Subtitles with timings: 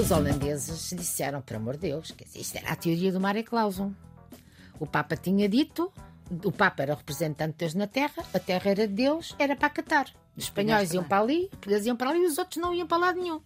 [0.00, 3.92] Os holandeses disseram, por amor de Deus, que isto era a teoria do mare clausum.
[4.78, 5.92] O Papa tinha dito,
[6.44, 9.56] o Papa era o representante de Deus na Terra, a Terra era de Deus, era
[9.56, 10.06] para acatar.
[10.36, 12.86] Os espanhóis iam para ali, os portugueses iam para ali e os outros não iam
[12.86, 13.40] para lado nenhum.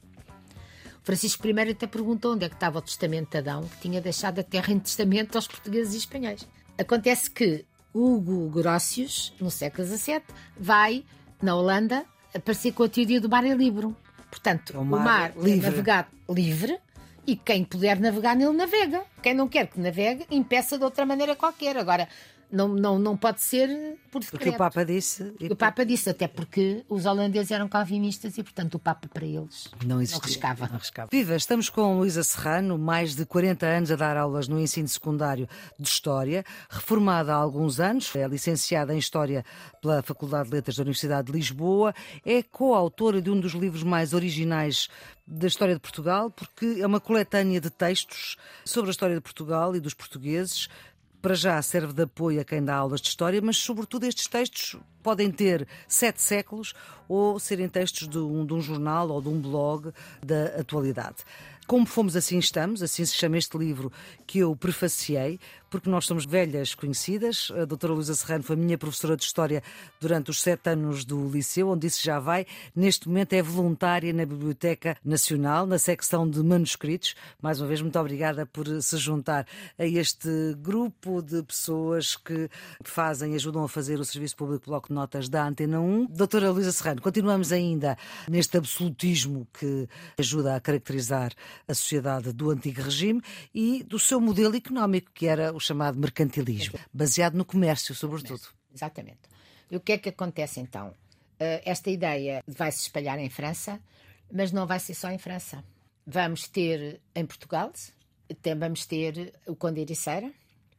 [1.03, 4.39] Francisco I até perguntou onde é que estava o testamento de Adão, que tinha deixado
[4.39, 6.47] a terra em testamento aos portugueses e espanhóis.
[6.83, 7.65] Acontece que
[7.95, 10.23] Hugo Grotius, no século XVII,
[10.59, 11.05] vai,
[11.41, 13.95] na Holanda, aparecer com a teoria do mar é livre.
[14.31, 15.53] Portanto, É o o mar mar, livre.
[15.67, 16.79] é navegado livre
[17.27, 19.05] e quem puder navegar nele navega.
[19.23, 21.77] Quem não quer que navegue, impeça de outra maneira qualquer.
[21.77, 22.09] Agora,
[22.53, 23.69] não, não, não pode ser
[24.11, 24.55] por Porque decreto.
[24.55, 25.33] o Papa disse.
[25.41, 29.25] e O Papa disse, até porque os holandeses eram calvinistas e, portanto, o Papa para
[29.25, 30.23] eles Não existia.
[30.23, 30.67] arriscava.
[30.69, 31.09] Não arriscava.
[31.11, 35.49] Viva, estamos com Luísa Serrano, mais de 40 anos a dar aulas no ensino secundário
[35.79, 39.45] de História, reformada há alguns anos, é licenciada em História
[39.81, 41.95] pela Faculdade de Letras da Universidade de Lisboa,
[42.25, 44.89] é coautora de um dos livros mais originais
[45.27, 49.75] da história de Portugal, porque é uma coletânea de textos sobre a história de Portugal
[49.75, 50.69] e dos portugueses,
[51.23, 54.77] para já serve de apoio a quem dá aulas de história, mas sobretudo estes textos
[55.03, 56.75] podem ter sete séculos
[57.09, 61.19] ou serem textos de um, de um jornal ou de um blog da atualidade.
[61.65, 63.93] Como fomos assim estamos, assim se chama este livro
[64.27, 65.39] que eu prefaciei,
[65.73, 67.51] porque nós somos velhas conhecidas.
[67.57, 69.63] A doutora Luísa Serrano foi minha professora de História
[69.99, 72.45] durante os sete anos do Liceu, onde isso já vai.
[72.77, 77.15] Neste momento é voluntária na Biblioteca Nacional, na secção de manuscritos.
[77.41, 79.47] Mais uma vez, muito obrigada por se juntar
[79.79, 80.29] a este
[80.59, 82.51] grupo de pessoas que
[82.85, 86.09] fazem, ajudam a fazer o Serviço Público Bloco de Notas da Antena 1.
[86.11, 87.97] Doutora Luísa Serrano, continuamos ainda
[88.29, 89.89] neste absolutismo que
[90.19, 91.33] ajuda a caracterizar
[91.67, 93.23] a sociedade do antigo regime
[93.55, 98.43] e do seu modelo económico, que era o chamado mercantilismo, baseado no comércio, sobretudo.
[98.75, 99.21] Exatamente.
[99.71, 100.95] E o que é que acontece então?
[101.39, 103.81] Eh, Esta ideia vai se espalhar em França,
[104.33, 105.65] mas não vai ser só em França.
[106.07, 107.73] Vamos ter em Portugal,
[108.43, 110.31] tem- vamos ter o Conde Ericeira,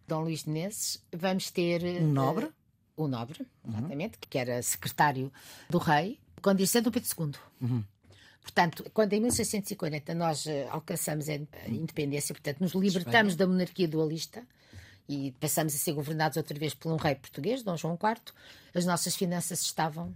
[0.08, 1.82] Dom Luís de Menezes, vamos ter.
[2.02, 2.46] Um nobre?
[2.46, 2.52] eh,
[2.96, 5.32] o Nobre, exatamente, que era secretário
[5.70, 7.10] do rei, o Conde Ericeira do Pedro
[7.62, 7.84] II.
[8.44, 11.36] Portanto, quando em 1640 nós eh, alcançamos a
[11.68, 14.44] independência, portanto, nos libertamos da monarquia dualista
[15.08, 18.34] e passamos a ser governados outra vez por um rei português, Dom João IV,
[18.76, 20.14] as nossas finanças estavam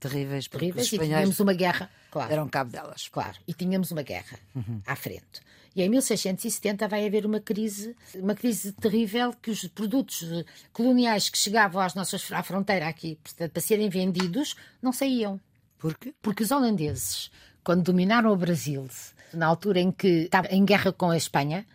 [0.00, 3.06] Terríveis, terríveis e tínhamos uma guerra, claro, deram cabo delas.
[3.06, 4.36] claro, e tínhamos uma guerra
[4.84, 5.40] à frente.
[5.76, 11.28] E em 1670 vai haver uma crise, uma crise terrível que os produtos eh, coloniais
[11.28, 15.40] que chegavam às nossas à fronteira aqui, portanto, para serem vendidos, não saíam.
[15.82, 17.30] Porque Porque os holandeses,
[17.64, 18.88] quando dominaram o Brasil,
[19.34, 21.66] na altura em que estava em guerra com a Espanha,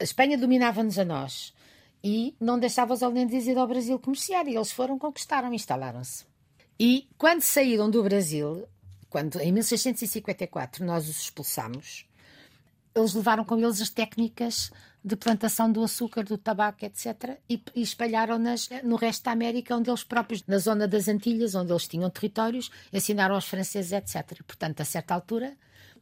[0.00, 1.52] a Espanha dominava-nos a nós
[2.02, 4.48] e não deixava os holandeses ir ao Brasil comerciar.
[4.48, 6.24] E eles foram, conquistaram, instalaram-se.
[6.80, 8.66] E quando saíram do Brasil,
[9.10, 12.06] quando em 1654 nós os expulsamos,
[12.94, 14.70] eles levaram com eles as técnicas
[15.04, 17.38] de plantação do açúcar, do tabaco, etc.
[17.50, 21.72] E, e espalharam-nas no resto da América, onde eles próprios, na zona das Antilhas, onde
[21.72, 24.42] eles tinham territórios, ensinaram aos franceses, etc.
[24.46, 25.54] Portanto, a certa altura,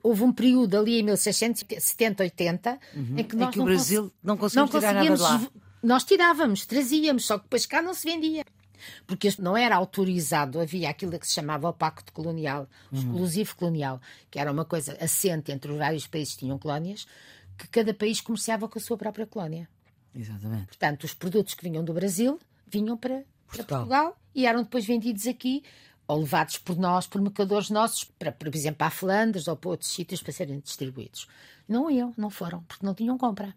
[0.02, 2.78] houve um período ali em 1670, 80,
[3.16, 5.50] em que nós que o não Brasil não cons- conseguimos tirar nada de lá.
[5.82, 8.44] Nós tirávamos, trazíamos, só que depois cá não se vendia.
[9.06, 13.00] Porque não era autorizado, havia aquilo que se chamava o Pacto Colonial, o Uhum.
[13.02, 17.06] exclusivo colonial, que era uma coisa assente entre os vários países que tinham colónias,
[17.58, 19.68] que cada país comerciava com a sua própria colónia.
[20.14, 20.66] Exatamente.
[20.66, 23.78] Portanto, os produtos que vinham do Brasil vinham para para Portugal.
[23.86, 25.62] Portugal, e eram depois vendidos aqui
[26.06, 29.70] ou levados por nós, por mercadores nossos, para, por exemplo, para a Flandres ou para
[29.70, 31.26] outros sítios para serem distribuídos.
[31.68, 33.54] Não iam, não foram, porque não tinham compra.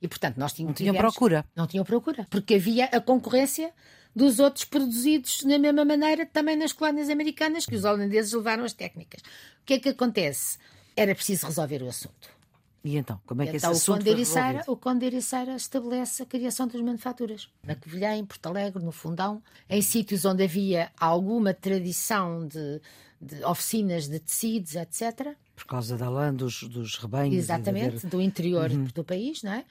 [0.00, 1.44] E, portanto, nós tínhamos, Não tinham tivemos- procura.
[1.56, 3.72] Não tinham procura, porque havia a concorrência
[4.18, 8.72] dos outros produzidos da mesma maneira também nas colónias americanas, que os holandeses levaram as
[8.72, 9.20] técnicas.
[9.62, 10.58] O que é que acontece?
[10.96, 12.36] Era preciso resolver o assunto.
[12.84, 15.54] E então, como é que Então, esse o assunto Conde foi Ericeira, o Conde Ericeira
[15.56, 17.48] estabelece a criação das manufaturas.
[17.64, 22.80] Na Covilhã, em Porto Alegre, no Fundão, em sítios onde havia alguma tradição de,
[23.20, 25.34] de oficinas de tecidos, etc.
[25.54, 27.36] Por causa da lã, dos, dos rebanhos.
[27.36, 28.84] Exatamente, haver- do interior Uhum.
[28.94, 29.64] do país, não é?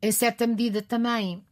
[0.00, 1.42] Em certa medida também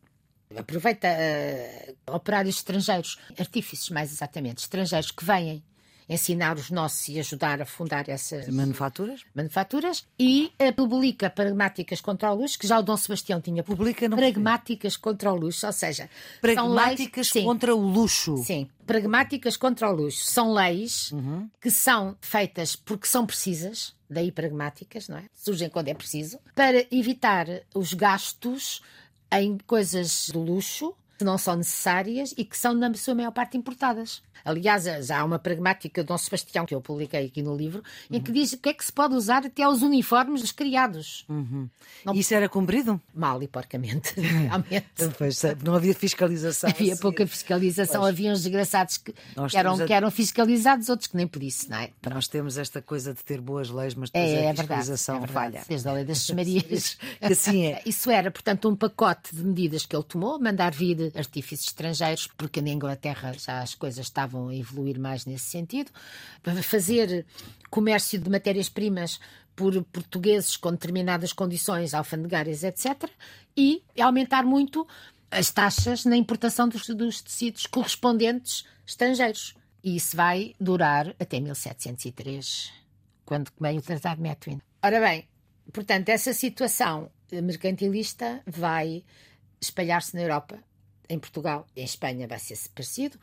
[0.57, 5.63] aproveita eh, operários estrangeiros, artífices mais exatamente, estrangeiros que vêm
[6.09, 9.21] ensinar os nossos e ajudar a fundar essas Manufaturas?
[9.33, 14.09] manufaturas e eh, publica pragmáticas contra o luxo, que já o Dom Sebastião tinha Publica,
[14.09, 18.39] não pragmáticas contra o luxo, ou seja, são Pragmáticas leis, contra o luxo.
[18.39, 20.25] Sim, pragmáticas contra o luxo.
[20.25, 21.49] São leis Uhum.
[21.61, 25.23] que são feitas porque são precisas, daí pragmáticas, não é?
[25.33, 28.83] Surgem quando é preciso, para evitar os gastos
[29.33, 33.57] em coisas do luxo que não são necessárias e que são, na sua maior parte,
[33.57, 34.23] importadas.
[34.45, 38.17] Aliás, já há uma pragmática de Dom Sebastião, que eu publiquei aqui no livro, uhum.
[38.17, 41.25] em que diz o que é que se pode usar até aos uniformes dos criados.
[41.29, 41.69] Uhum.
[42.05, 42.15] Não...
[42.15, 43.01] Isso era cumprido?
[43.15, 44.87] Mal e porcamente, realmente.
[45.19, 46.71] pois, não havia fiscalização.
[46.71, 48.15] Havia pouca fiscalização, pois.
[48.15, 49.87] havia uns desgraçados que, que eram, a...
[49.87, 51.91] que eram fiscalizados, outros que nem por isso, não é?
[52.09, 55.57] Nós temos esta coisa de ter boas leis, mas depois é, é a fiscalização verdade,
[55.57, 55.65] é falha.
[55.69, 56.99] Desde a lei das Marias.
[57.21, 57.83] assim é.
[57.87, 62.61] Isso era, portanto, um pacote de medidas que ele tomou, mandar vir artífices estrangeiros, porque
[62.61, 65.91] na Inglaterra já as coisas estavam a evoluir mais nesse sentido,
[66.63, 67.27] fazer
[67.71, 69.21] comércio de matérias-primas
[69.55, 73.11] por portugueses com determinadas condições alfandegárias, etc.,
[73.57, 74.87] e aumentar muito
[75.31, 79.55] as taxas na importação dos, dos tecidos correspondentes estrangeiros.
[79.83, 82.73] E isso vai durar até 1703,
[83.25, 84.61] quando vem o Tratado de Methuen.
[84.83, 85.29] Ora bem,
[85.73, 89.05] portanto, essa situação mercantilista vai
[89.61, 90.59] espalhar-se na Europa,
[91.09, 93.19] em Portugal, em Espanha vai ser parecido,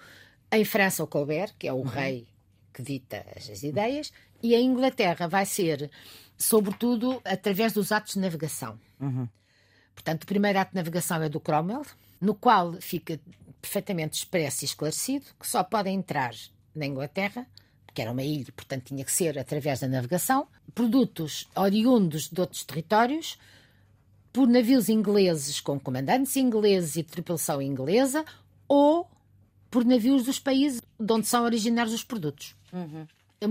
[0.51, 1.83] em França o Colbert, que é o uhum.
[1.83, 2.27] rei
[2.73, 4.11] que dita as ideias,
[4.41, 5.89] e em Inglaterra vai ser,
[6.37, 8.79] sobretudo, através dos atos de navegação.
[8.99, 9.27] Uhum.
[9.95, 11.85] Portanto, o primeiro ato de navegação é do Cromwell,
[12.21, 13.19] no qual fica
[13.61, 16.33] perfeitamente expresso e esclarecido que só podem entrar
[16.75, 17.47] na Inglaterra,
[17.93, 22.63] que era uma ilha, portanto tinha que ser através da navegação, produtos oriundos de outros
[22.63, 23.39] territórios,
[24.31, 28.23] por navios ingleses com comandantes ingleses e tripulação inglesa,
[28.67, 29.09] ou
[29.77, 32.55] por navios dos países de onde são originários os produtos.
[32.73, 33.05] Uhum.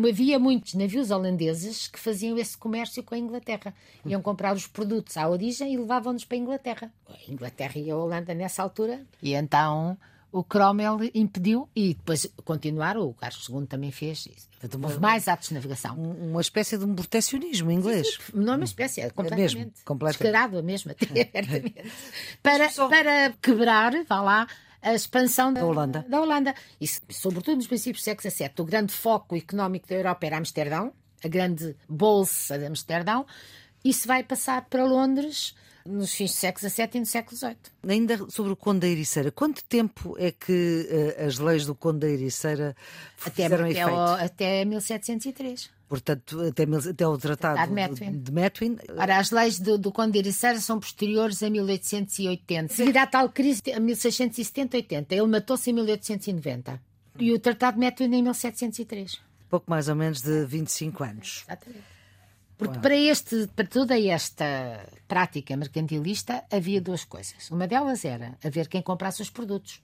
[0.09, 3.73] Havia muitos navios holandeses que faziam esse comércio com a Inglaterra.
[4.05, 6.93] Iam comprar os produtos à origem e levavam-nos para a Inglaterra.
[7.09, 9.07] A Inglaterra e a Holanda nessa altura.
[9.23, 9.97] E então
[10.33, 14.49] o Cromwell impediu e depois continuaram, o Carlos II também fez isso.
[14.83, 15.95] Houve mais atos de navegação.
[15.95, 18.09] Uma espécie de um protecionismo inglês.
[18.09, 18.33] Sim, sim.
[18.35, 19.55] Não é uma espécie, é completamente.
[19.55, 20.33] É mesmo, completamente.
[20.33, 21.25] Descarado mesmo, até,
[22.43, 24.49] para, para quebrar, vá lá,
[24.87, 26.07] a expansão da, da Holanda.
[26.09, 26.55] Da Holanda.
[26.81, 30.93] E, sobretudo nos princípios do século XVII, o grande foco económico da Europa era Amsterdão,
[31.25, 33.27] a grande bolsa de Amsterdão.
[33.85, 35.55] Isso vai passar para Londres
[35.85, 37.57] nos fins do século XVII e no século XVIII.
[37.89, 42.01] Ainda sobre o Conde da Ericeira, quanto tempo é que uh, as leis do Conde
[42.01, 42.77] da Ericeira
[43.17, 43.91] fizeram até, efeito?
[43.91, 45.76] Até, até 1703.
[45.89, 48.77] Portanto, até, até o Tratado, de Methuen.
[48.97, 52.75] Ora, as leis do, do Conde de Ericeira são posteriores a 1880.
[52.75, 55.07] Devido à tal crise, a 1670-80.
[55.11, 56.81] Ele matou-se em 1890.
[57.19, 59.21] E o Tratado de Methuen em 1703.
[59.49, 61.45] Pouco mais ou menos de 25 anos.
[61.47, 61.97] Exatamente.
[62.59, 67.51] Porque para, este, para toda esta prática mercantilista havia duas coisas.
[67.51, 69.83] Uma delas era haver quem comprasse os produtos.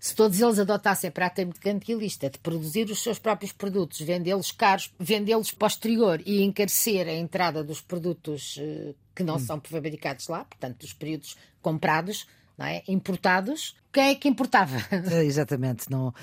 [0.00, 4.92] Se todos eles adotassem a prática mercantilista de produzir os seus próprios produtos, vendê-los caros,
[4.98, 9.40] vendê-los posterior e encarecer a entrada dos produtos uh, que não hum.
[9.40, 12.82] são fabricados lá, portanto, dos períodos comprados, não é?
[12.86, 14.76] importados, quem é que importava?
[15.10, 16.14] É, exatamente, não.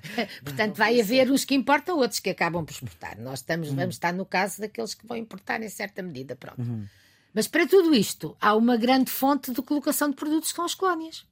[0.44, 3.18] Portanto, vai haver uns que importam, outros que acabam por exportar.
[3.18, 3.76] Nós estamos, uhum.
[3.76, 6.60] vamos estar no caso daqueles que vão importar em certa medida, pronto.
[6.60, 6.86] Uhum.
[7.32, 10.74] Mas para tudo isto, há uma grande fonte de colocação de produtos que são as
[10.74, 11.24] colónias.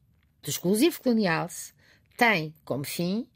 [0.42, 1.48] Do exclusivo colonial
[2.20, 3.26] tem como fim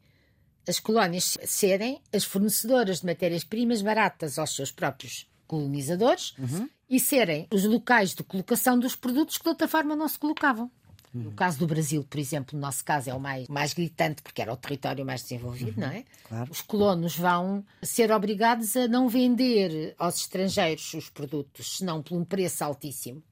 [0.69, 6.69] as colónias serem as fornecedoras de matérias-primas baratas aos seus próprios colonizadores uhum.
[6.89, 10.71] e serem os locais de colocação dos produtos que de outra forma não se colocavam.
[11.15, 11.23] Uhum.
[11.23, 14.43] No caso do Brasil, por exemplo, no nosso caso é o mais, mais gritante, porque
[14.43, 15.87] era o território mais desenvolvido, uhum.
[15.87, 16.05] não é?
[16.29, 16.51] Claro.
[16.53, 22.25] Os colonos vão ser obrigados a não vender aos estrangeiros os produtos, senão por um
[22.25, 23.23] preço altíssimo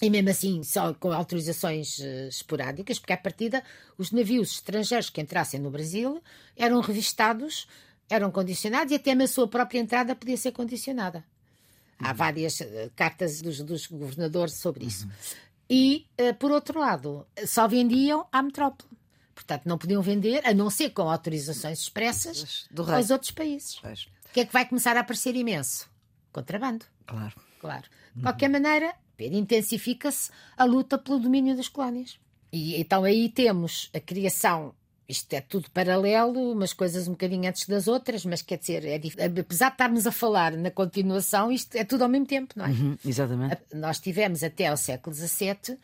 [0.00, 3.62] e mesmo assim só com autorizações uh, esporádicas, porque à partida
[3.98, 6.22] os navios estrangeiros que entrassem no Brasil
[6.56, 7.66] eram revistados,
[8.08, 11.18] eram condicionados e até a sua própria entrada podia ser condicionada.
[12.00, 12.06] Uhum.
[12.06, 15.06] Há várias uh, cartas dos, dos, governadores sobre isso.
[15.06, 15.12] Uhum.
[15.68, 18.90] E, uh, por outro lado, só vendiam à metrópole.
[19.34, 23.78] Portanto, não podiam vender, a não ser com autorizações expressas, aos outros países.
[23.78, 25.88] O que é que vai começar a aparecer imenso?
[26.30, 26.84] Contrabando.
[27.06, 27.34] Claro.
[27.58, 27.84] Claro.
[28.14, 28.52] De qualquer uhum.
[28.52, 28.94] maneira,
[29.26, 32.18] intensifica-se a luta pelo domínio das colónias.
[32.52, 34.74] E então aí temos a criação
[35.10, 38.94] isto é tudo paralelo, umas coisas um bocadinho antes das outras, mas quer dizer, é
[39.40, 42.68] apesar de estarmos a falar na continuação, isto é tudo ao mesmo tempo, não é?
[42.68, 43.58] Uhum, exatamente.
[43.74, 45.76] Nós tivemos até ao século XVII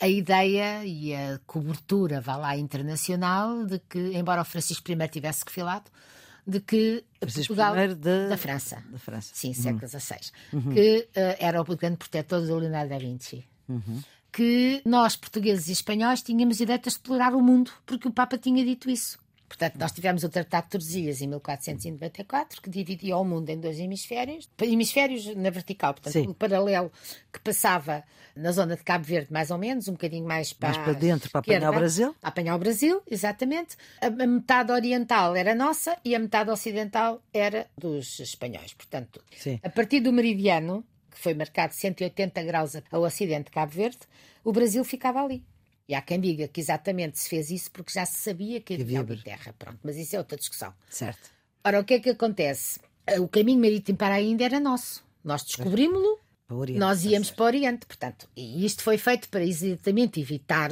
[0.00, 5.44] a ideia e a cobertura, vá lá, internacional, de que, embora o Francisco I tivesse
[5.44, 5.90] refilado,
[6.46, 8.28] de que Francisco Portugal de...
[8.28, 9.30] da França, da França.
[9.34, 9.54] sim, uhum.
[9.54, 10.74] século XVI, uhum.
[10.74, 13.46] que uh, era o grande protetor do Leonardo da Vinci.
[13.68, 14.02] Uhum.
[14.32, 18.64] Que nós, portugueses e espanhóis, tínhamos direito a explorar o mundo, porque o Papa tinha
[18.64, 19.18] dito isso.
[19.50, 23.80] Portanto, nós tivemos o Tratado de Tordesilhas em 1494, que dividia o mundo em dois
[23.80, 26.28] hemisférios, hemisférios na vertical, portanto, Sim.
[26.28, 26.92] o paralelo
[27.32, 28.04] que passava
[28.36, 31.28] na zona de Cabo Verde, mais ou menos, um bocadinho mais para, mais para dentro,
[31.32, 32.16] para apanhar o Brasil.
[32.22, 33.76] Apanhar o Brasil, exatamente.
[34.00, 38.72] A, a metade oriental era nossa e a metade ocidental era dos espanhóis.
[38.72, 39.58] Portanto, Sim.
[39.64, 43.98] a partir do meridiano, que foi marcado 180 graus ao ocidente de Cabo Verde,
[44.44, 45.42] o Brasil ficava ali.
[45.90, 49.00] E há quem diga que exatamente se fez isso porque já se sabia que havia
[49.00, 49.52] ali terra.
[49.58, 50.72] Pronto, mas isso é outra discussão.
[50.88, 51.28] Certo.
[51.64, 52.78] Ora, o que é que acontece?
[53.18, 55.04] O caminho marítimo para a Índia era nosso.
[55.24, 56.20] Nós descobrimos-lo
[56.76, 60.70] nós íamos para o Oriente, portanto, e isto foi feito para exatamente evitar,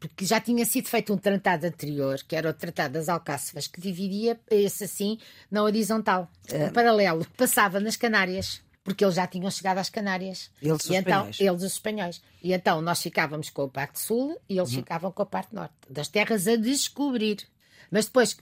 [0.00, 3.80] porque já tinha sido feito um tratado anterior, que era o Tratado das Alcáçovas, que
[3.80, 6.64] dividia esse assim na horizontal, é.
[6.64, 7.24] um paralelo.
[7.36, 10.50] Passava nas Canárias porque eles já tinham chegado às Canárias.
[10.60, 11.40] Eles, e então, espanhóis.
[11.40, 12.22] Eles, os espanhóis.
[12.42, 14.76] E então nós ficávamos com a parte sul e eles uhum.
[14.76, 17.46] ficavam com a parte norte, das terras a descobrir.
[17.90, 18.36] Mas depois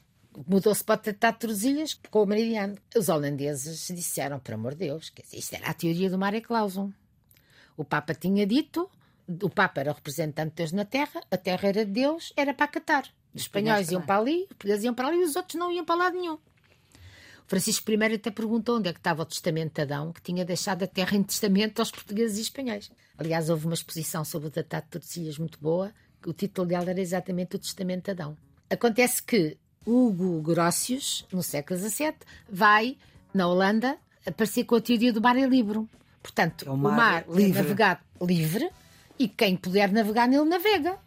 [0.46, 2.76] mudou-se para o Tratado de Tordesilhas com o Meridiano.
[2.94, 6.92] Os holandeses disseram, por amor de Deus, que isto era a teoria do Mare Clausum.
[7.76, 8.90] O Papa tinha dito,
[9.42, 12.54] o Papa era o representante de Deus na Terra, a Terra era de Deus, era
[12.54, 13.08] para Catar.
[13.34, 15.84] Os espanhóis iam para ali, os portugueses iam para ali e os outros não iam
[15.84, 16.38] para lado nenhum.
[17.48, 20.82] Francisco I até perguntou onde é que estava o testamento de Adão, que tinha deixado
[20.82, 22.90] a terra em testamento aos portugueses e espanhóis.
[23.16, 25.90] Aliás, houve uma exposição sobre o Tratado de Tordesilhas muito boa,
[26.26, 28.36] o título dela era exatamente o Testamento de Adão.
[28.68, 32.16] Acontece que Hugo Grossius, no século XVII,
[32.50, 32.98] vai,
[33.32, 35.88] na Holanda, aparecer com a teoria do mar é livre.
[36.22, 37.62] Portanto, é o mar, o mar é livre.
[37.62, 38.68] navegado livre
[39.18, 40.98] e quem puder navegar nele navega.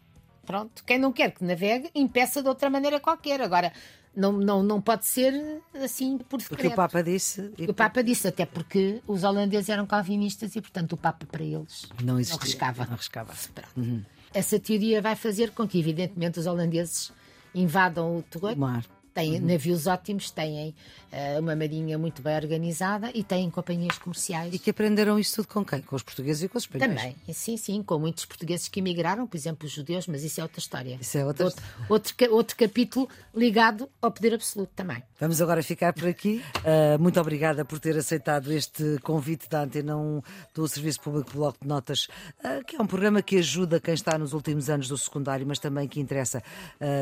[0.44, 3.40] Pronto, quem não quer que navegue, impeça de outra maneira qualquer.
[3.40, 3.72] Agora,
[4.14, 5.32] não, não, não pode ser
[5.74, 6.48] assim por decreto.
[6.48, 7.52] Porque o Papa disse.
[7.68, 11.88] O Papa disse, até porque os holandeses eram calvinistas e, portanto, o Papa para eles
[12.02, 12.84] não, existia, não arriscava.
[12.84, 13.34] Não arriscava.
[13.76, 14.02] Uhum.
[14.34, 17.12] Essa teoria vai fazer com que, evidentemente, os holandeses
[17.54, 18.60] invadam o Tegoito.
[19.14, 19.46] Têm uhum.
[19.46, 20.74] navios ótimos, têm
[21.12, 24.54] uh, uma marinha muito bem organizada e têm companhias comerciais.
[24.54, 25.82] E que aprenderam isso tudo com quem?
[25.82, 26.90] Com os portugueses e com os espanhóis?
[26.90, 30.42] Também, sim, sim, com muitos portugueses que emigraram, por exemplo, os judeus, mas isso é
[30.42, 30.98] outra história.
[31.00, 35.02] Isso é outra outro, outro, outro capítulo ligado ao poder absoluto também.
[35.20, 36.42] Vamos agora ficar por aqui.
[36.58, 40.22] Uh, muito obrigada por ter aceitado este convite da Antena 1
[40.54, 44.16] do Serviço Público Bloco de Notas, uh, que é um programa que ajuda quem está
[44.16, 46.42] nos últimos anos do secundário, mas também que interessa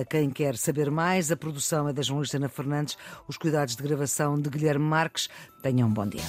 [0.08, 1.30] quem quer saber mais.
[1.30, 2.96] A produção é da jornalista Ana Fernandes,
[3.28, 5.28] os cuidados de gravação de Guilherme Marques.
[5.62, 6.22] Tenham um bom dia.